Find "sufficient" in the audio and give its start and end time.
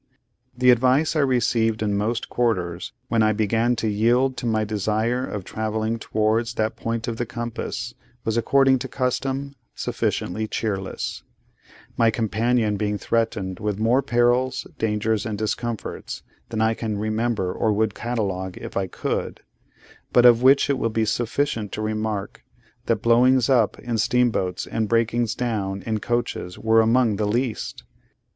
21.05-21.71